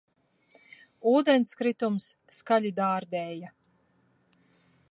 Ūdenskritums 1.11 2.07
skaļi 2.37 2.71
dārdēja 2.81 3.53